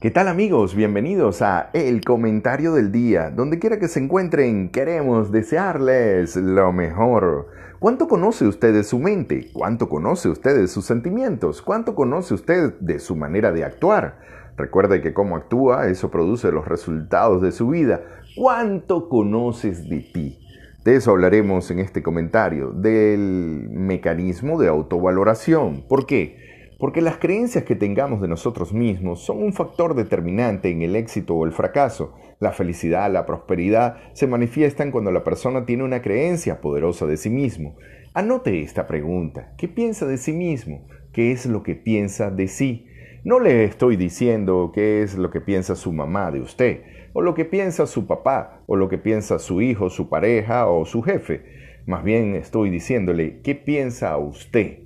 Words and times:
¿Qué 0.00 0.10
tal 0.10 0.28
amigos? 0.28 0.74
Bienvenidos 0.74 1.40
a 1.40 1.70
El 1.72 2.04
Comentario 2.04 2.74
del 2.74 2.92
Día. 2.92 3.30
Donde 3.30 3.58
quiera 3.58 3.78
que 3.78 3.88
se 3.88 4.00
encuentren, 4.00 4.68
queremos 4.68 5.32
desearles 5.32 6.36
lo 6.36 6.72
mejor. 6.72 7.46
¿Cuánto 7.78 8.06
conoce 8.06 8.46
usted 8.46 8.74
de 8.74 8.84
su 8.84 8.98
mente? 8.98 9.48
¿Cuánto 9.52 9.88
conoce 9.88 10.28
usted 10.28 10.56
de 10.56 10.66
sus 10.66 10.84
sentimientos? 10.84 11.62
¿Cuánto 11.62 11.94
conoce 11.94 12.34
usted 12.34 12.74
de 12.80 12.98
su 12.98 13.16
manera 13.16 13.52
de 13.52 13.64
actuar? 13.64 14.18
Recuerde 14.56 15.00
que 15.00 15.14
cómo 15.14 15.36
actúa, 15.36 15.88
eso 15.88 16.10
produce 16.10 16.52
los 16.52 16.68
resultados 16.68 17.40
de 17.40 17.52
su 17.52 17.68
vida. 17.68 18.02
¿Cuánto 18.36 19.08
conoces 19.08 19.88
de 19.88 20.00
ti? 20.00 20.38
De 20.84 20.96
eso 20.96 21.12
hablaremos 21.12 21.70
en 21.70 21.78
este 21.78 22.02
comentario, 22.02 22.72
del 22.72 23.68
mecanismo 23.70 24.60
de 24.60 24.68
autovaloración. 24.68 25.82
¿Por 25.88 26.04
qué? 26.04 26.53
Porque 26.84 27.00
las 27.00 27.16
creencias 27.16 27.64
que 27.64 27.76
tengamos 27.76 28.20
de 28.20 28.28
nosotros 28.28 28.74
mismos 28.74 29.24
son 29.24 29.42
un 29.42 29.54
factor 29.54 29.94
determinante 29.94 30.68
en 30.68 30.82
el 30.82 30.96
éxito 30.96 31.34
o 31.34 31.46
el 31.46 31.52
fracaso. 31.52 32.12
La 32.40 32.52
felicidad, 32.52 33.10
la 33.10 33.24
prosperidad 33.24 33.96
se 34.12 34.26
manifiestan 34.26 34.90
cuando 34.90 35.10
la 35.10 35.24
persona 35.24 35.64
tiene 35.64 35.82
una 35.82 36.02
creencia 36.02 36.60
poderosa 36.60 37.06
de 37.06 37.16
sí 37.16 37.30
mismo. 37.30 37.78
Anote 38.12 38.60
esta 38.60 38.86
pregunta. 38.86 39.54
¿Qué 39.56 39.66
piensa 39.66 40.04
de 40.04 40.18
sí 40.18 40.34
mismo? 40.34 40.86
¿Qué 41.14 41.32
es 41.32 41.46
lo 41.46 41.62
que 41.62 41.74
piensa 41.74 42.30
de 42.30 42.48
sí? 42.48 42.86
No 43.24 43.40
le 43.40 43.64
estoy 43.64 43.96
diciendo 43.96 44.70
qué 44.74 45.02
es 45.02 45.16
lo 45.16 45.30
que 45.30 45.40
piensa 45.40 45.76
su 45.76 45.90
mamá 45.90 46.30
de 46.32 46.42
usted, 46.42 46.82
o 47.14 47.22
lo 47.22 47.32
que 47.32 47.46
piensa 47.46 47.86
su 47.86 48.06
papá, 48.06 48.62
o 48.66 48.76
lo 48.76 48.90
que 48.90 48.98
piensa 48.98 49.38
su 49.38 49.62
hijo, 49.62 49.88
su 49.88 50.10
pareja 50.10 50.66
o 50.66 50.84
su 50.84 51.00
jefe. 51.00 51.46
Más 51.86 52.04
bien 52.04 52.34
estoy 52.34 52.68
diciéndole 52.68 53.40
qué 53.40 53.54
piensa 53.54 54.14
usted 54.18 54.80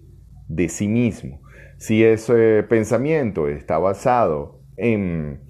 de 0.46 0.68
sí 0.68 0.86
mismo. 0.86 1.40
Si 1.78 2.04
ese 2.04 2.64
pensamiento 2.64 3.48
está 3.48 3.78
basado 3.78 4.60
en, 4.76 5.40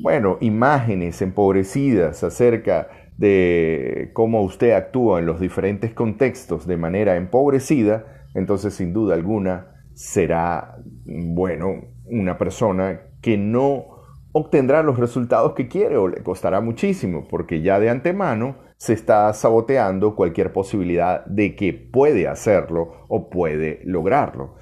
bueno, 0.00 0.38
imágenes 0.40 1.20
empobrecidas 1.20 2.22
acerca 2.22 2.88
de 3.16 4.10
cómo 4.12 4.42
usted 4.42 4.72
actúa 4.72 5.18
en 5.18 5.26
los 5.26 5.40
diferentes 5.40 5.92
contextos 5.92 6.66
de 6.66 6.76
manera 6.76 7.16
empobrecida, 7.16 8.06
entonces 8.34 8.74
sin 8.74 8.92
duda 8.92 9.14
alguna 9.14 9.82
será, 9.94 10.76
bueno, 11.04 11.84
una 12.06 12.38
persona 12.38 13.00
que 13.20 13.36
no 13.36 13.86
obtendrá 14.30 14.82
los 14.84 14.98
resultados 14.98 15.54
que 15.54 15.66
quiere 15.66 15.96
o 15.96 16.06
le 16.06 16.22
costará 16.22 16.60
muchísimo, 16.60 17.26
porque 17.28 17.62
ya 17.62 17.80
de 17.80 17.90
antemano 17.90 18.58
se 18.76 18.92
está 18.92 19.32
saboteando 19.32 20.14
cualquier 20.14 20.52
posibilidad 20.52 21.24
de 21.26 21.56
que 21.56 21.72
puede 21.72 22.28
hacerlo 22.28 23.06
o 23.08 23.28
puede 23.28 23.80
lograrlo. 23.84 24.54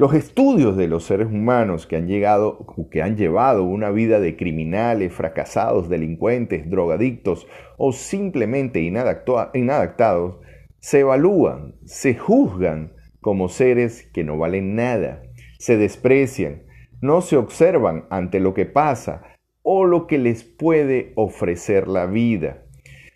Los 0.00 0.14
estudios 0.14 0.78
de 0.78 0.88
los 0.88 1.04
seres 1.04 1.26
humanos 1.26 1.86
que 1.86 1.96
han, 1.96 2.06
llegado, 2.06 2.64
que 2.90 3.02
han 3.02 3.18
llevado 3.18 3.64
una 3.64 3.90
vida 3.90 4.18
de 4.18 4.34
criminales, 4.34 5.12
fracasados, 5.12 5.90
delincuentes, 5.90 6.70
drogadictos 6.70 7.46
o 7.76 7.92
simplemente 7.92 8.80
inadaptados, 8.80 10.38
se 10.78 11.00
evalúan, 11.00 11.74
se 11.84 12.14
juzgan 12.14 12.94
como 13.20 13.50
seres 13.50 14.08
que 14.14 14.24
no 14.24 14.38
valen 14.38 14.74
nada, 14.74 15.20
se 15.58 15.76
desprecian, 15.76 16.62
no 17.02 17.20
se 17.20 17.36
observan 17.36 18.06
ante 18.08 18.40
lo 18.40 18.54
que 18.54 18.64
pasa 18.64 19.36
o 19.60 19.84
lo 19.84 20.06
que 20.06 20.16
les 20.16 20.44
puede 20.44 21.12
ofrecer 21.14 21.88
la 21.88 22.06
vida. 22.06 22.62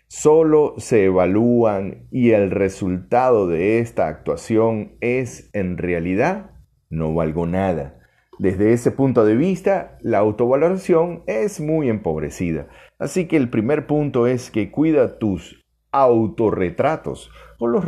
Solo 0.05 0.75
se 0.77 1.05
evalúan 1.05 2.05
y 2.11 2.33
el 2.33 2.51
resultado 2.51 3.47
de 3.47 3.79
esta 3.79 4.07
actuación 4.07 4.97
es 5.01 5.49
en 5.53 5.79
realidad 5.79 6.51
no 6.89 7.13
valgo 7.13 7.45
nada. 7.45 7.99
Desde 8.37 8.73
ese 8.73 8.91
punto 8.91 9.23
de 9.25 9.35
vista, 9.35 9.97
la 10.01 10.17
autovaloración 10.19 11.23
es 11.25 11.61
muy 11.61 11.89
empobrecida. 11.89 12.67
Así 12.99 13.27
que 13.27 13.37
el 13.37 13.49
primer 13.49 13.87
punto 13.87 14.27
es 14.27 14.51
que 14.51 14.71
cuida 14.71 15.19
tus 15.19 15.61
autorretratos 15.91 17.31
o 17.59 17.67
los, 17.67 17.85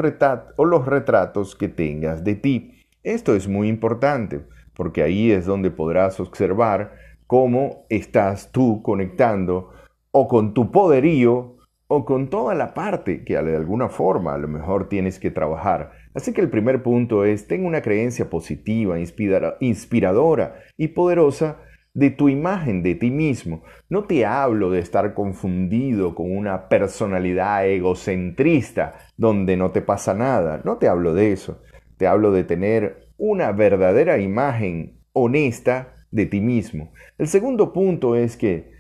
o 0.56 0.66
los 0.66 0.86
retratos 0.86 1.56
que 1.56 1.68
tengas 1.68 2.24
de 2.24 2.36
ti. 2.36 2.86
Esto 3.04 3.36
es 3.36 3.48
muy 3.48 3.68
importante 3.68 4.46
porque 4.74 5.04
ahí 5.04 5.32
es 5.32 5.46
donde 5.46 5.72
podrás 5.72 6.20
observar 6.20 6.94
cómo 7.26 7.86
estás 7.90 8.52
tú 8.52 8.82
conectando 8.84 9.72
o 10.12 10.28
con 10.28 10.54
tu 10.54 10.72
poderío 10.72 11.58
o 11.88 12.06
con 12.06 12.30
toda 12.30 12.54
la 12.56 12.74
parte 12.74 13.24
que 13.26 13.42
de 13.42 13.56
alguna 13.56 13.90
forma 13.90 14.34
a 14.34 14.38
lo 14.38 14.48
mejor 14.48 14.88
tienes 14.88 15.20
que 15.20 15.32
trabajar. 15.32 15.92
Así 16.18 16.34
que 16.34 16.42
el 16.42 16.50
primer 16.50 16.82
punto 16.82 17.26
es, 17.26 17.46
ten 17.46 17.64
una 17.64 17.84
creencia 17.84 18.28
positiva, 18.28 18.98
inspiradora 19.60 20.56
y 20.76 20.88
poderosa 20.88 21.60
de 21.94 22.10
tu 22.10 22.28
imagen, 22.28 22.82
de 22.82 22.96
ti 22.96 23.12
mismo. 23.12 23.62
No 23.88 24.06
te 24.06 24.26
hablo 24.26 24.72
de 24.72 24.80
estar 24.80 25.14
confundido 25.14 26.16
con 26.16 26.36
una 26.36 26.70
personalidad 26.70 27.68
egocentrista 27.68 28.98
donde 29.16 29.58
no 29.58 29.70
te 29.70 29.84
pasa 29.84 30.16
nada. 30.16 30.60
No 30.66 30.78
te 30.78 30.88
hablo 30.88 31.14
de 31.14 31.34
eso. 31.34 31.62
Te 31.98 32.08
hablo 32.08 32.32
de 32.32 32.44
tener 32.44 33.12
una 33.20 33.52
verdadera 33.52 34.18
imagen 34.18 35.00
honesta 35.14 35.94
de 36.10 36.26
ti 36.26 36.42
mismo. 36.42 36.94
El 37.20 37.28
segundo 37.28 37.74
punto 37.74 38.16
es 38.16 38.38
que 38.38 38.72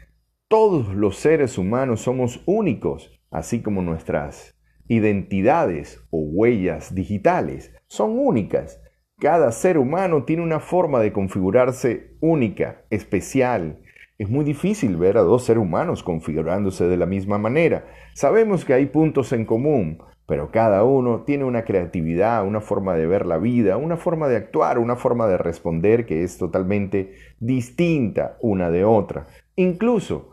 todos 0.47 0.87
los 0.95 1.17
seres 1.17 1.59
humanos 1.59 2.01
somos 2.01 2.41
únicos, 2.47 3.21
así 3.29 3.61
como 3.61 3.83
nuestras 3.83 4.56
identidades 4.87 6.01
o 6.09 6.19
huellas 6.19 6.95
digitales 6.95 7.73
son 7.87 8.17
únicas. 8.17 8.81
Cada 9.19 9.51
ser 9.51 9.77
humano 9.77 10.23
tiene 10.23 10.43
una 10.43 10.59
forma 10.59 10.99
de 10.99 11.11
configurarse 11.11 12.15
única, 12.19 12.83
especial. 12.89 13.81
Es 14.17 14.29
muy 14.29 14.45
difícil 14.45 14.95
ver 14.95 15.17
a 15.17 15.21
dos 15.21 15.45
seres 15.45 15.61
humanos 15.61 16.03
configurándose 16.03 16.87
de 16.87 16.97
la 16.97 17.05
misma 17.05 17.37
manera. 17.37 17.85
Sabemos 18.13 18.65
que 18.65 18.73
hay 18.73 18.87
puntos 18.87 19.31
en 19.33 19.45
común, 19.45 19.99
pero 20.27 20.51
cada 20.51 20.83
uno 20.83 21.23
tiene 21.23 21.45
una 21.45 21.63
creatividad, 21.63 22.45
una 22.45 22.61
forma 22.61 22.95
de 22.95 23.07
ver 23.07 23.25
la 23.25 23.37
vida, 23.37 23.77
una 23.77 23.95
forma 23.95 24.27
de 24.27 24.35
actuar, 24.35 24.77
una 24.77 24.95
forma 24.95 25.25
de 25.27 25.37
responder 25.37 26.05
que 26.05 26.23
es 26.23 26.37
totalmente 26.37 27.13
distinta 27.39 28.37
una 28.41 28.69
de 28.69 28.83
otra. 28.83 29.27
Incluso 29.55 30.31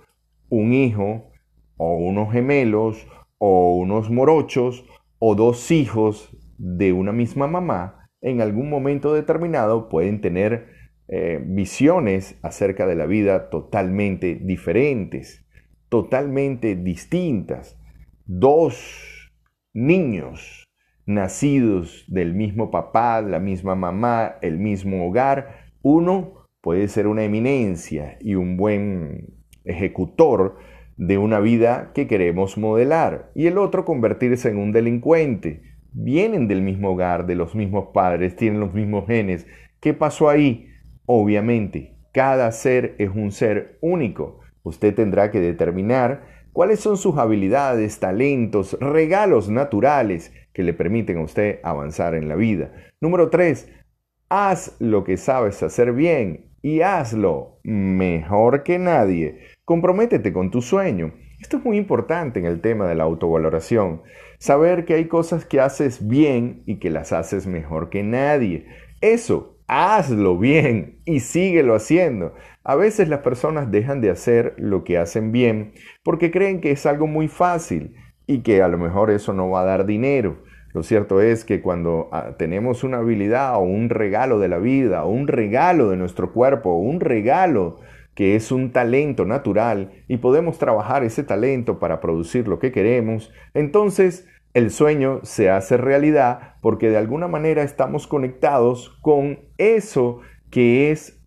un 0.51 0.73
hijo 0.73 1.31
o 1.77 1.97
unos 1.97 2.33
gemelos 2.33 3.07
o 3.47 3.75
unos 3.75 4.09
morochos 4.09 4.87
o 5.19 5.35
dos 5.35 5.71
hijos 5.71 6.35
de 6.57 6.95
una 6.95 7.13
misma 7.13 7.47
mamá 7.47 8.09
en 8.23 8.41
algún 8.41 8.71
momento 8.71 9.13
determinado 9.13 9.91
pueden 9.91 10.23
tener 10.23 10.69
eh, 11.09 11.43
visiones 11.45 12.39
acerca 12.41 12.87
de 12.87 12.95
la 12.95 13.05
vida 13.05 13.51
totalmente 13.51 14.37
diferentes, 14.37 15.45
totalmente 15.91 16.75
distintas. 16.75 17.79
Dos 18.25 19.31
niños 19.75 20.65
nacidos 21.05 22.07
del 22.09 22.33
mismo 22.33 22.71
papá, 22.71 23.21
la 23.21 23.41
misma 23.41 23.75
mamá, 23.75 24.37
el 24.41 24.59
mismo 24.59 25.07
hogar, 25.07 25.67
uno 25.83 26.47
puede 26.63 26.89
ser 26.89 27.07
una 27.07 27.25
eminencia 27.25 28.17
y 28.23 28.37
un 28.37 28.57
buen 28.57 29.35
ejecutor 29.67 30.57
de 30.97 31.19
una 31.19 31.41
vida 31.41 31.93
que 31.95 32.07
queremos 32.07 32.57
modelar 32.57 33.31
y 33.35 33.47
el 33.47 33.59
otro 33.59 33.85
convertirse 33.85 34.49
en 34.49 34.59
un 34.59 34.73
delincuente. 34.73 35.63
Vienen 35.93 36.49
del 36.49 36.63
mismo 36.63 36.93
hogar, 36.93 37.27
de 37.27 37.35
los 37.35 37.55
mismos 37.55 37.89
padres, 37.93 38.37
tienen 38.37 38.61
los 38.61 38.75
mismos 38.75 39.07
genes. 39.07 39.47
¿Qué 39.81 39.95
pasó 39.95 40.29
ahí? 40.29 40.69
Obviamente, 41.07 41.97
cada 42.13 42.51
ser 42.53 42.95
es 42.99 43.11
un 43.15 43.33
ser 43.33 43.79
único. 43.81 44.41
Usted 44.63 44.95
tendrá 44.95 45.31
que 45.31 45.41
determinar 45.41 46.27
cuáles 46.53 46.81
son 46.81 46.97
sus 46.97 47.19
habilidades, 47.19 48.01
talentos, 48.01 48.79
regalos 48.81 49.51
naturales 49.51 50.33
que 50.53 50.63
le 50.63 50.73
permiten 50.73 51.19
a 51.19 51.23
usted 51.23 51.59
avanzar 51.63 52.15
en 52.15 52.29
la 52.29 52.37
vida. 52.37 52.73
Número 53.01 53.29
3. 53.29 53.71
Haz 54.29 54.77
lo 54.79 55.05
que 55.05 55.17
sabes 55.17 55.63
hacer 55.63 55.93
bien 55.93 56.47
y 56.63 56.81
hazlo 56.81 57.59
mejor 57.63 58.63
que 58.63 58.79
nadie. 58.79 59.54
Comprométete 59.65 60.35
con 60.35 60.51
tu 60.51 60.61
sueño. 60.61 61.15
Esto 61.41 61.57
es 61.57 61.65
muy 61.65 61.79
importante 61.79 62.39
en 62.39 62.45
el 62.45 62.61
tema 62.61 62.87
de 62.87 62.95
la 62.95 63.05
autovaloración. 63.05 64.03
Saber 64.39 64.85
que 64.85 64.93
hay 64.93 65.07
cosas 65.07 65.47
que 65.47 65.59
haces 65.59 66.07
bien 66.07 66.63
y 66.67 66.79
que 66.79 66.91
las 66.91 67.15
haces 67.15 67.47
mejor 67.47 67.89
que 67.89 68.03
nadie. 68.03 68.67
Eso, 69.01 69.57
hazlo 69.67 70.37
bien 70.37 70.99
y 71.07 71.21
síguelo 71.21 71.75
haciendo. 71.75 72.35
A 72.63 72.77
veces 72.77 73.09
las 73.09 73.21
personas 73.21 73.71
dejan 73.71 74.03
de 74.03 74.11
hacer 74.11 74.53
lo 74.59 74.85
que 74.85 74.99
hacen 74.99 75.33
bien 75.33 75.73
porque 76.03 76.31
creen 76.31 76.61
que 76.61 76.71
es 76.71 76.85
algo 76.85 77.07
muy 77.07 77.29
fácil 77.29 77.95
y 78.27 78.43
que 78.43 78.63
a 78.63 78.69
lo 78.69 78.77
mejor 78.77 79.11
eso 79.11 79.33
no 79.33 79.49
va 79.49 79.63
a 79.63 79.65
dar 79.65 79.87
dinero. 79.87 80.43
Lo 80.75 80.83
cierto 80.83 81.23
es 81.23 81.47
que 81.47 81.63
cuando 81.63 82.11
ah, 82.13 82.35
tenemos 82.37 82.85
una 82.85 82.99
habilidad 82.99 83.55
o 83.57 83.61
un 83.61 83.89
regalo 83.89 84.41
de 84.41 84.49
la 84.49 84.59
vida, 84.59 85.05
o 85.05 85.09
un 85.09 85.27
regalo 85.27 85.89
de 85.89 85.97
nuestro 85.97 86.35
cuerpo, 86.35 86.71
o 86.71 86.81
un 86.81 87.01
regalo 87.01 87.79
que 88.15 88.37
es 88.37 88.53
un 88.53 88.73
talento 88.73 89.25
natural 89.25 90.05
y 90.09 90.19
podemos 90.19 90.59
trabajar 90.59 91.05
ese 91.05 91.25
talento 91.25 91.79
para 91.79 92.01
producir 92.01 92.49
lo 92.49 92.59
que 92.59 92.73
queremos, 92.73 93.33
entonces 93.55 94.27
el 94.55 94.71
sueño 94.71 95.21
se 95.25 95.51
hace 95.51 95.77
realidad 95.77 96.55
porque 96.61 96.89
de 96.89 96.97
alguna 96.97 97.27
manera 97.27 97.63
estamos 97.63 98.07
conectados 98.07 98.97
con 99.03 99.41
eso 99.59 100.21
que 100.51 100.93
es 100.93 101.21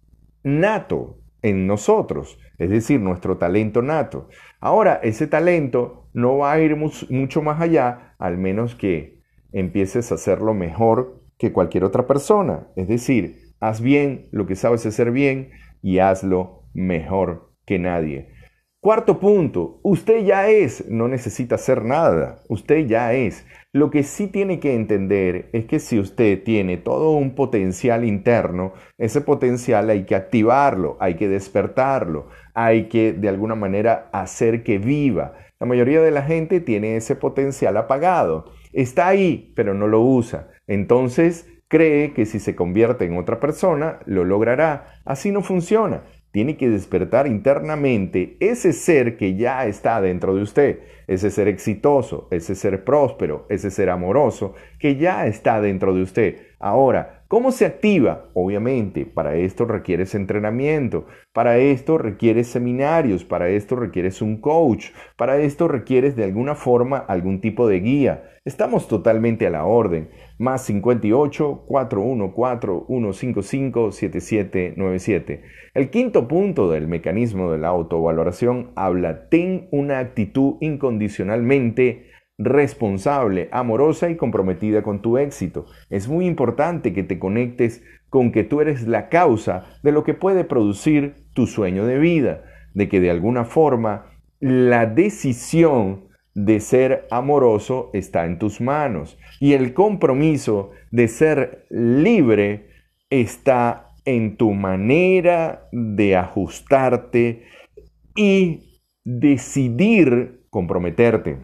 nato 0.43 1.17
en 1.41 1.67
nosotros, 1.67 2.39
es 2.57 2.69
decir, 2.69 3.01
nuestro 3.01 3.37
talento 3.37 3.81
nato. 3.81 4.29
Ahora, 4.59 4.99
ese 5.03 5.27
talento 5.27 6.07
no 6.13 6.37
va 6.37 6.53
a 6.53 6.59
ir 6.59 6.75
mucho 6.75 7.41
más 7.41 7.61
allá, 7.61 8.15
al 8.17 8.37
menos 8.37 8.75
que 8.75 9.19
empieces 9.51 10.11
a 10.11 10.15
hacerlo 10.15 10.53
mejor 10.53 11.21
que 11.37 11.51
cualquier 11.51 11.83
otra 11.83 12.07
persona. 12.07 12.67
Es 12.75 12.87
decir, 12.87 13.53
haz 13.59 13.81
bien 13.81 14.27
lo 14.31 14.47
que 14.47 14.55
sabes 14.55 14.85
hacer 14.85 15.11
bien 15.11 15.51
y 15.81 15.99
hazlo 15.99 16.63
mejor 16.77 17.51
que 17.65 17.79
nadie. 17.79 18.29
Cuarto 18.79 19.19
punto, 19.19 19.79
usted 19.83 20.23
ya 20.23 20.47
es, 20.49 20.87
no 20.87 21.07
necesita 21.07 21.55
hacer 21.55 21.83
nada, 21.83 22.43
usted 22.47 22.85
ya 22.85 23.11
es. 23.13 23.45
Lo 23.73 23.89
que 23.89 24.03
sí 24.03 24.27
tiene 24.27 24.59
que 24.59 24.75
entender 24.75 25.49
es 25.51 25.65
que 25.65 25.79
si 25.79 25.99
usted 25.99 26.43
tiene 26.43 26.77
todo 26.77 27.11
un 27.11 27.33
potencial 27.35 28.05
interno, 28.05 28.73
ese 28.97 29.19
potencial 29.19 29.89
hay 29.89 30.05
que 30.05 30.15
activarlo, 30.15 30.95
hay 30.99 31.15
que 31.15 31.27
despertarlo, 31.27 32.29
hay 32.53 32.87
que 32.87 33.13
de 33.13 33.27
alguna 33.27 33.55
manera 33.55 34.09
hacer 34.13 34.63
que 34.63 34.77
viva. 34.77 35.33
La 35.59 35.65
mayoría 35.65 36.01
de 36.01 36.11
la 36.11 36.21
gente 36.21 36.61
tiene 36.61 36.95
ese 36.95 37.15
potencial 37.15 37.75
apagado. 37.77 38.45
Está 38.73 39.07
ahí, 39.07 39.51
pero 39.55 39.73
no 39.73 39.87
lo 39.87 40.01
usa. 40.01 40.49
Entonces 40.67 41.49
cree 41.67 42.13
que 42.13 42.25
si 42.25 42.39
se 42.39 42.55
convierte 42.55 43.05
en 43.05 43.17
otra 43.17 43.39
persona, 43.39 43.99
lo 44.05 44.23
logrará. 44.23 45.01
Así 45.03 45.31
no 45.31 45.41
funciona 45.41 46.03
tiene 46.37 46.55
que 46.55 46.69
despertar 46.69 47.25
internamente 47.25 48.37
ese 48.39 48.71
ser 48.71 49.17
que 49.17 49.35
ya 49.35 49.65
está 49.65 49.99
dentro 50.01 50.35
de 50.35 50.43
usted, 50.43 50.79
ese 51.07 51.31
ser 51.31 51.47
exitoso, 51.47 52.27
ese 52.29 52.53
ser 52.53 52.83
próspero, 52.83 53.47
ese 53.49 53.71
ser 53.71 53.89
amoroso 53.89 54.53
que 54.77 54.97
ya 54.97 55.25
está 55.25 55.59
dentro 55.61 55.95
de 55.95 56.03
usted. 56.03 56.35
Ahora, 56.59 57.23
¿cómo 57.27 57.51
se 57.51 57.65
activa? 57.65 58.29
Obviamente, 58.35 59.07
para 59.07 59.35
esto 59.35 59.65
requieres 59.65 60.13
entrenamiento, 60.13 61.07
para 61.33 61.57
esto 61.57 61.97
requieres 61.97 62.45
seminarios, 62.45 63.23
para 63.23 63.49
esto 63.49 63.75
requieres 63.75 64.21
un 64.21 64.39
coach, 64.39 64.89
para 65.15 65.39
esto 65.39 65.67
requieres 65.67 66.15
de 66.15 66.25
alguna 66.25 66.53
forma 66.53 66.97
algún 66.99 67.41
tipo 67.41 67.67
de 67.67 67.79
guía. 67.79 68.37
Estamos 68.45 68.87
totalmente 68.87 69.47
a 69.47 69.49
la 69.49 69.65
orden. 69.65 70.09
Más 70.37 70.63
58 70.65 71.63
414 71.67 72.85
155 72.87 73.91
7797. 73.91 75.43
El 75.73 75.89
quinto 75.89 76.27
punto 76.27 76.69
del 76.69 76.87
mecanismo 76.87 77.51
de 77.51 77.57
la 77.57 77.69
autovaloración 77.69 78.71
habla, 78.75 79.29
ten 79.29 79.67
una 79.71 79.99
actitud 79.99 80.55
incondicionalmente 80.61 82.07
responsable, 82.37 83.49
amorosa 83.51 84.09
y 84.09 84.15
comprometida 84.15 84.83
con 84.83 85.01
tu 85.01 85.17
éxito. 85.17 85.65
Es 85.89 86.07
muy 86.07 86.27
importante 86.27 86.93
que 86.93 87.03
te 87.03 87.17
conectes 87.17 87.83
con 88.09 88.31
que 88.31 88.43
tú 88.43 88.61
eres 88.61 88.87
la 88.87 89.09
causa 89.09 89.65
de 89.83 89.91
lo 89.91 90.03
que 90.03 90.13
puede 90.13 90.43
producir 90.43 91.15
tu 91.33 91.47
sueño 91.47 91.85
de 91.85 91.97
vida, 91.97 92.43
de 92.73 92.87
que 92.87 92.99
de 92.99 93.09
alguna 93.09 93.43
forma 93.43 94.11
la 94.39 94.85
decisión 94.85 96.06
de 96.37 96.59
ser 96.59 97.07
amoroso 97.09 97.89
está 97.93 98.27
en 98.27 98.37
tus 98.37 98.61
manos 98.61 99.17
y 99.39 99.53
el 99.53 99.73
compromiso 99.73 100.69
de 100.91 101.07
ser 101.07 101.65
libre 101.71 102.69
está 103.09 103.95
en 104.05 104.37
tu 104.37 104.53
manera 104.53 105.67
de 105.71 106.15
ajustarte 106.15 107.43
y 108.15 108.83
decidir 109.03 110.43
comprometerte 110.51 111.39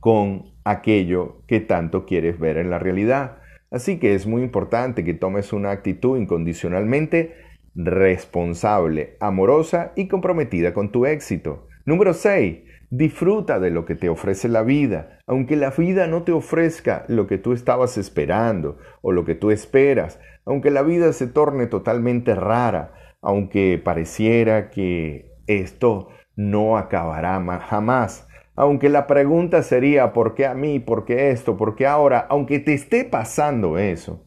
con 0.00 0.46
aquello 0.64 1.44
que 1.46 1.60
tanto 1.60 2.04
quieres 2.04 2.40
ver 2.40 2.56
en 2.56 2.70
la 2.70 2.80
realidad. 2.80 3.38
Así 3.70 4.00
que 4.00 4.16
es 4.16 4.26
muy 4.26 4.42
importante 4.42 5.04
que 5.04 5.14
tomes 5.14 5.52
una 5.52 5.70
actitud 5.70 6.18
incondicionalmente 6.18 7.36
responsable, 7.76 9.16
amorosa 9.20 9.92
y 9.94 10.08
comprometida 10.08 10.74
con 10.74 10.90
tu 10.90 11.06
éxito. 11.06 11.68
Número 11.86 12.14
6. 12.14 12.71
Disfruta 12.94 13.58
de 13.58 13.70
lo 13.70 13.86
que 13.86 13.94
te 13.94 14.10
ofrece 14.10 14.50
la 14.50 14.62
vida, 14.62 15.18
aunque 15.26 15.56
la 15.56 15.70
vida 15.70 16.08
no 16.08 16.24
te 16.24 16.32
ofrezca 16.32 17.06
lo 17.08 17.26
que 17.26 17.38
tú 17.38 17.54
estabas 17.54 17.96
esperando 17.96 18.76
o 19.00 19.12
lo 19.12 19.24
que 19.24 19.34
tú 19.34 19.50
esperas, 19.50 20.20
aunque 20.44 20.70
la 20.70 20.82
vida 20.82 21.10
se 21.14 21.26
torne 21.26 21.66
totalmente 21.66 22.34
rara, 22.34 22.92
aunque 23.22 23.80
pareciera 23.82 24.68
que 24.68 25.32
esto 25.46 26.10
no 26.36 26.76
acabará 26.76 27.42
jamás, 27.60 28.28
aunque 28.56 28.90
la 28.90 29.06
pregunta 29.06 29.62
sería 29.62 30.12
¿por 30.12 30.34
qué 30.34 30.44
a 30.44 30.52
mí? 30.52 30.78
¿por 30.78 31.06
qué 31.06 31.30
esto? 31.30 31.56
¿por 31.56 31.76
qué 31.76 31.86
ahora? 31.86 32.26
Aunque 32.28 32.58
te 32.58 32.74
esté 32.74 33.06
pasando 33.06 33.78
eso, 33.78 34.26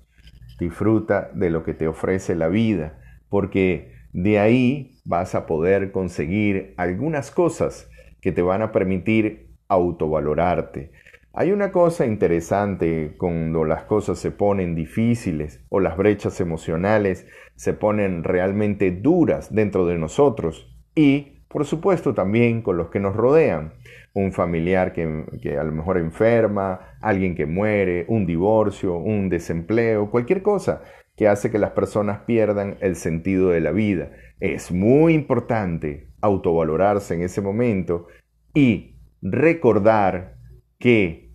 disfruta 0.59 1.29
de 1.35 1.51
lo 1.51 1.63
que 1.63 1.75
te 1.75 1.87
ofrece 1.87 2.33
la 2.33 2.47
vida, 2.47 2.97
porque 3.29 3.93
de 4.11 4.39
ahí 4.39 4.97
vas 5.05 5.35
a 5.35 5.45
poder 5.45 5.91
conseguir 5.91 6.73
algunas 6.77 7.29
cosas 7.29 7.91
que 8.25 8.31
te 8.31 8.41
van 8.41 8.63
a 8.63 8.71
permitir 8.71 9.51
autovalorarte, 9.67 10.89
hay 11.31 11.51
una 11.51 11.71
cosa 11.71 12.07
interesante 12.07 13.13
cuando 13.19 13.65
las 13.65 13.83
cosas 13.83 14.17
se 14.17 14.31
ponen 14.31 14.73
difíciles 14.73 15.63
o 15.69 15.79
las 15.79 15.95
brechas 15.95 16.41
emocionales 16.41 17.27
se 17.55 17.73
ponen 17.73 18.23
realmente 18.23 18.89
duras 18.89 19.53
dentro 19.53 19.85
de 19.85 19.99
nosotros 19.99 20.75
y, 20.95 21.43
por 21.47 21.65
supuesto, 21.65 22.15
también 22.15 22.63
con 22.63 22.77
los 22.77 22.89
que 22.89 22.99
nos 22.99 23.15
rodean. 23.15 23.73
Un 24.15 24.31
familiar 24.31 24.91
que, 24.91 25.25
que, 25.39 25.59
a 25.59 25.63
lo 25.63 25.71
mejor 25.71 25.99
enferma, 25.99 26.97
alguien 27.01 27.35
que 27.35 27.45
muere, 27.45 28.05
un 28.07 28.25
divorcio, 28.25 28.97
un 28.97 29.29
desempleo, 29.29 30.09
cualquier 30.09 30.41
cosa 30.41 30.81
que 31.15 31.27
hace 31.27 31.51
que 31.51 31.59
las 31.59 31.71
personas 31.71 32.21
pierdan 32.25 32.77
el 32.79 32.95
sentido 32.95 33.51
de 33.51 33.61
la 33.61 33.71
vida. 33.71 34.09
Es 34.39 34.71
muy 34.71 35.13
importante 35.13 36.07
autovalorarse 36.25 37.15
en 37.15 37.21
ese 37.21 37.41
momento 37.41 38.07
y 38.53 38.97
recordar 39.21 40.35
que 40.79 41.31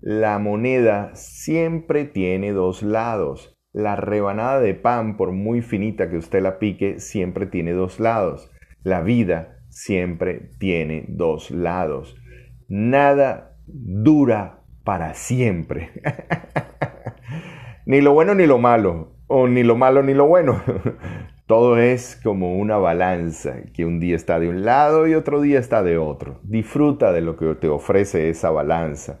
la 0.00 0.38
moneda 0.38 1.14
siempre 1.14 2.04
tiene 2.04 2.52
dos 2.52 2.82
lados. 2.82 3.56
La 3.72 3.96
rebanada 3.96 4.60
de 4.60 4.74
pan, 4.74 5.16
por 5.16 5.32
muy 5.32 5.62
finita 5.62 6.08
que 6.08 6.18
usted 6.18 6.42
la 6.42 6.58
pique, 6.58 7.00
siempre 7.00 7.46
tiene 7.46 7.72
dos 7.72 7.98
lados. 8.00 8.50
La 8.82 9.00
vida 9.00 9.58
siempre 9.68 10.50
tiene 10.58 11.06
dos 11.08 11.50
lados. 11.50 12.16
Nada 12.68 13.56
dura 13.66 14.62
para 14.84 15.14
siempre. 15.14 15.90
ni 17.86 18.00
lo 18.00 18.12
bueno 18.12 18.34
ni 18.34 18.46
lo 18.46 18.58
malo, 18.58 19.16
o 19.26 19.48
ni 19.48 19.62
lo 19.62 19.76
malo 19.76 20.02
ni 20.02 20.14
lo 20.14 20.26
bueno. 20.26 20.62
Todo 21.46 21.76
es 21.76 22.18
como 22.24 22.56
una 22.56 22.78
balanza, 22.78 23.64
que 23.74 23.84
un 23.84 24.00
día 24.00 24.16
está 24.16 24.40
de 24.40 24.48
un 24.48 24.64
lado 24.64 25.06
y 25.06 25.14
otro 25.14 25.42
día 25.42 25.58
está 25.58 25.82
de 25.82 25.98
otro. 25.98 26.40
Disfruta 26.42 27.12
de 27.12 27.20
lo 27.20 27.36
que 27.36 27.54
te 27.56 27.68
ofrece 27.68 28.30
esa 28.30 28.50
balanza. 28.50 29.20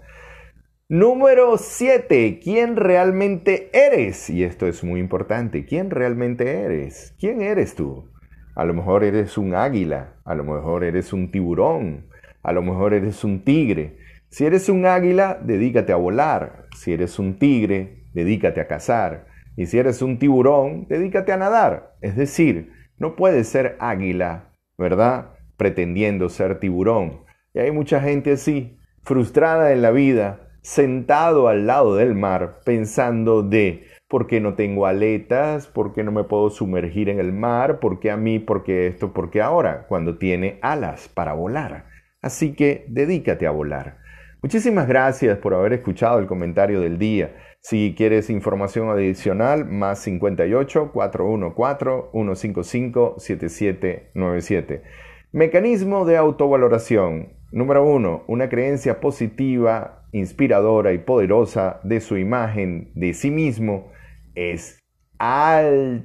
Número 0.88 1.58
7. 1.58 2.40
¿Quién 2.42 2.76
realmente 2.76 3.68
eres? 3.74 4.30
Y 4.30 4.42
esto 4.42 4.66
es 4.66 4.82
muy 4.82 5.00
importante. 5.00 5.66
¿Quién 5.66 5.90
realmente 5.90 6.62
eres? 6.62 7.14
¿Quién 7.18 7.42
eres 7.42 7.74
tú? 7.74 8.10
A 8.54 8.64
lo 8.64 8.72
mejor 8.72 9.04
eres 9.04 9.36
un 9.36 9.54
águila, 9.54 10.14
a 10.24 10.34
lo 10.34 10.44
mejor 10.44 10.84
eres 10.84 11.12
un 11.12 11.30
tiburón, 11.30 12.06
a 12.42 12.52
lo 12.52 12.62
mejor 12.62 12.94
eres 12.94 13.22
un 13.22 13.44
tigre. 13.44 13.98
Si 14.30 14.46
eres 14.46 14.70
un 14.70 14.86
águila, 14.86 15.38
dedícate 15.42 15.92
a 15.92 15.96
volar. 15.96 16.68
Si 16.74 16.94
eres 16.94 17.18
un 17.18 17.38
tigre, 17.38 18.06
dedícate 18.14 18.62
a 18.62 18.66
cazar. 18.66 19.33
Y 19.56 19.66
si 19.66 19.78
eres 19.78 20.02
un 20.02 20.18
tiburón, 20.18 20.86
dedícate 20.88 21.32
a 21.32 21.36
nadar. 21.36 21.96
Es 22.00 22.16
decir, 22.16 22.72
no 22.98 23.16
puedes 23.16 23.48
ser 23.48 23.76
águila, 23.78 24.50
¿verdad? 24.78 25.32
Pretendiendo 25.56 26.28
ser 26.28 26.58
tiburón. 26.58 27.24
Y 27.52 27.60
hay 27.60 27.70
mucha 27.70 28.00
gente 28.00 28.32
así, 28.32 28.78
frustrada 29.02 29.72
en 29.72 29.82
la 29.82 29.90
vida, 29.90 30.44
sentado 30.64 31.48
al 31.48 31.66
lado 31.66 31.94
del 31.94 32.14
mar 32.14 32.60
pensando 32.64 33.42
de 33.42 33.84
¿por 34.08 34.26
qué 34.26 34.40
no 34.40 34.54
tengo 34.54 34.86
aletas? 34.86 35.66
¿Por 35.66 35.92
qué 35.92 36.02
no 36.02 36.10
me 36.10 36.24
puedo 36.24 36.48
sumergir 36.48 37.10
en 37.10 37.20
el 37.20 37.32
mar? 37.32 37.80
¿Por 37.80 38.00
qué 38.00 38.10
a 38.10 38.16
mí? 38.16 38.38
¿Por 38.38 38.64
qué 38.64 38.86
esto? 38.86 39.12
¿Por 39.12 39.30
qué 39.30 39.42
ahora? 39.42 39.86
Cuando 39.88 40.16
tiene 40.16 40.58
alas 40.62 41.08
para 41.08 41.34
volar. 41.34 41.86
Así 42.22 42.54
que 42.54 42.86
dedícate 42.88 43.46
a 43.46 43.50
volar. 43.50 43.98
Muchísimas 44.42 44.88
gracias 44.88 45.38
por 45.38 45.52
haber 45.54 45.74
escuchado 45.74 46.18
el 46.18 46.26
comentario 46.26 46.80
del 46.80 46.98
día. 46.98 47.36
Si 47.66 47.94
quieres 47.96 48.28
información 48.28 48.90
adicional, 48.90 49.64
más 49.64 50.00
58 50.00 50.92
414 50.92 52.10
155 52.12 53.14
7797. 53.16 54.82
Mecanismo 55.32 56.04
de 56.04 56.18
autovaloración. 56.18 57.32
Número 57.52 57.82
uno, 57.82 58.22
una 58.26 58.50
creencia 58.50 59.00
positiva 59.00 60.04
inspiradora 60.12 60.92
y 60.92 60.98
poderosa 60.98 61.80
de 61.84 62.02
su 62.02 62.18
imagen 62.18 62.90
de 62.94 63.14
sí 63.14 63.30
mismo 63.30 63.90
es 64.34 64.78
altamente 65.16 66.02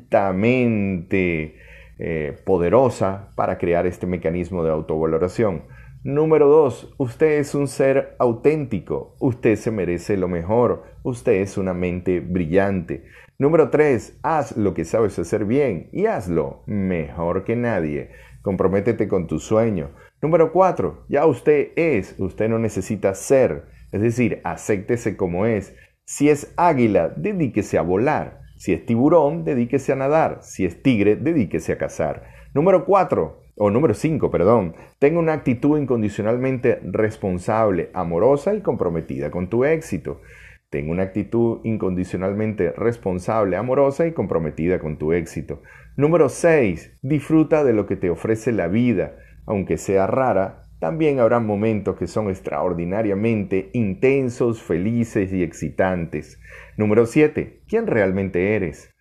eh, 1.97 2.37
poderosa 2.45 3.33
para 3.35 3.57
crear 3.57 3.85
este 3.85 4.07
mecanismo 4.07 4.63
de 4.63 4.71
autovaloración. 4.71 5.63
Número 6.03 6.47
dos, 6.47 6.93
usted 6.97 7.39
es 7.39 7.53
un 7.53 7.67
ser 7.67 8.15
auténtico, 8.19 9.17
usted 9.19 9.57
se 9.57 9.69
merece 9.69 10.15
lo 10.15 10.29
mejor, 10.29 10.83
usted 11.03 11.33
es 11.33 11.57
una 11.57 11.73
mente 11.73 12.21
brillante. 12.21 13.03
Número 13.37 13.69
3. 13.69 14.19
Haz 14.21 14.57
lo 14.57 14.73
que 14.73 14.83
sabes 14.83 15.17
hacer 15.17 15.45
bien 15.45 15.89
y 15.93 16.07
hazlo 16.07 16.63
mejor 16.67 17.45
que 17.45 17.55
nadie. 17.55 18.11
Comprométete 18.41 19.07
con 19.07 19.27
tu 19.27 19.39
sueño. 19.39 19.91
Número 20.21 20.51
4. 20.51 21.05
Ya 21.07 21.25
usted 21.25 21.69
es, 21.77 22.15
usted 22.17 22.49
no 22.49 22.59
necesita 22.59 23.13
ser. 23.13 23.65
Es 23.93 24.01
decir, 24.01 24.41
acéptese 24.43 25.15
como 25.15 25.45
es. 25.45 25.73
Si 26.03 26.29
es 26.29 26.53
águila, 26.57 27.13
dedíquese 27.15 27.77
a 27.77 27.81
volar. 27.81 28.41
Si 28.57 28.73
es 28.73 28.85
tiburón, 28.85 29.45
dedíquese 29.45 29.93
a 29.93 29.95
nadar. 29.95 30.39
Si 30.41 30.65
es 30.65 30.81
tigre, 30.81 31.15
dedíquese 31.15 31.71
a 31.71 31.77
cazar. 31.77 32.23
Número 32.53 32.85
4 32.85 33.48
o 33.61 33.69
número 33.69 33.93
5, 33.93 34.31
perdón, 34.31 34.73
tenga 34.99 35.19
una 35.19 35.33
actitud 35.33 35.77
incondicionalmente 35.77 36.79
responsable, 36.81 37.89
amorosa 37.93 38.55
y 38.55 38.61
comprometida 38.61 39.31
con 39.31 39.49
tu 39.49 39.65
éxito. 39.65 40.21
Tenga 40.69 40.93
una 40.93 41.03
actitud 41.03 41.59
incondicionalmente 41.65 42.71
responsable, 42.71 43.57
amorosa 43.57 44.07
y 44.07 44.13
comprometida 44.13 44.79
con 44.79 44.97
tu 44.97 45.11
éxito. 45.11 45.61
Número 45.97 46.29
6. 46.29 46.99
Disfruta 47.01 47.65
de 47.65 47.73
lo 47.73 47.85
que 47.85 47.97
te 47.97 48.09
ofrece 48.09 48.53
la 48.53 48.69
vida. 48.69 49.17
Aunque 49.45 49.77
sea 49.77 50.07
rara, 50.07 50.69
también 50.79 51.19
habrá 51.19 51.41
momentos 51.41 51.97
que 51.97 52.07
son 52.07 52.29
extraordinariamente 52.29 53.71
intensos, 53.73 54.63
felices 54.63 55.33
y 55.33 55.43
excitantes. 55.43 56.39
Número 56.77 57.05
7. 57.05 57.63
¿Quién 57.67 57.87
realmente 57.87 58.55
eres? 58.55 58.95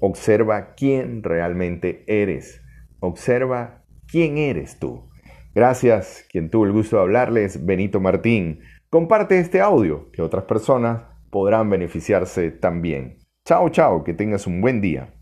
Observa 0.00 0.74
quién 0.74 1.22
realmente 1.22 2.02
eres. 2.08 2.60
Observa 2.98 3.81
quién 4.12 4.36
eres 4.36 4.78
tú. 4.78 5.08
Gracias, 5.54 6.26
quien 6.30 6.50
tuvo 6.50 6.66
el 6.66 6.72
gusto 6.72 6.96
de 6.96 7.02
hablarles, 7.02 7.64
Benito 7.64 7.98
Martín. 7.98 8.60
Comparte 8.90 9.38
este 9.38 9.62
audio, 9.62 10.10
que 10.12 10.20
otras 10.20 10.44
personas 10.44 11.04
podrán 11.30 11.70
beneficiarse 11.70 12.50
también. 12.50 13.18
Chao, 13.46 13.70
chao, 13.70 14.04
que 14.04 14.12
tengas 14.12 14.46
un 14.46 14.60
buen 14.60 14.82
día. 14.82 15.14